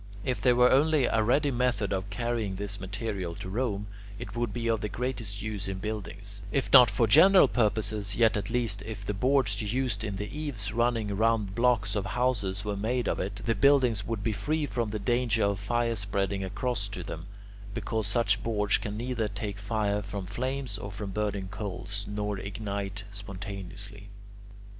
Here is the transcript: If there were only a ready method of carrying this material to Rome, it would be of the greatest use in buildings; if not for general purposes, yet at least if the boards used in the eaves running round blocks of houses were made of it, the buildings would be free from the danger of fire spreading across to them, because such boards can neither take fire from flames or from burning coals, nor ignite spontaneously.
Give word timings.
If 0.25 0.41
there 0.41 0.55
were 0.55 0.71
only 0.71 1.05
a 1.05 1.21
ready 1.21 1.51
method 1.51 1.93
of 1.93 2.09
carrying 2.09 2.55
this 2.55 2.79
material 2.79 3.35
to 3.35 3.47
Rome, 3.47 3.85
it 4.17 4.35
would 4.35 4.51
be 4.51 4.67
of 4.67 4.81
the 4.81 4.89
greatest 4.89 5.43
use 5.43 5.67
in 5.67 5.77
buildings; 5.77 6.41
if 6.51 6.73
not 6.73 6.89
for 6.89 7.05
general 7.05 7.47
purposes, 7.47 8.15
yet 8.15 8.35
at 8.35 8.49
least 8.49 8.81
if 8.83 9.05
the 9.05 9.13
boards 9.13 9.61
used 9.61 10.03
in 10.03 10.15
the 10.15 10.35
eaves 10.35 10.73
running 10.73 11.15
round 11.15 11.53
blocks 11.53 11.95
of 11.95 12.07
houses 12.07 12.65
were 12.65 12.75
made 12.75 13.07
of 13.07 13.19
it, 13.19 13.41
the 13.45 13.53
buildings 13.53 14.03
would 14.03 14.23
be 14.23 14.31
free 14.33 14.65
from 14.65 14.89
the 14.89 14.97
danger 14.97 15.43
of 15.43 15.59
fire 15.59 15.95
spreading 15.95 16.43
across 16.43 16.87
to 16.87 17.03
them, 17.03 17.27
because 17.75 18.07
such 18.07 18.41
boards 18.41 18.79
can 18.79 18.97
neither 18.97 19.27
take 19.27 19.59
fire 19.59 20.01
from 20.01 20.25
flames 20.25 20.79
or 20.79 20.89
from 20.91 21.11
burning 21.11 21.47
coals, 21.47 22.05
nor 22.09 22.39
ignite 22.39 23.03
spontaneously. 23.11 24.07